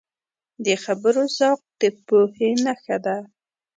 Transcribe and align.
د 0.65 0.67
خبرو 0.83 1.23
ذوق 1.37 1.59
د 1.79 1.83
پوهې 2.05 2.49
نښه 2.63 2.97
ده 3.05 3.17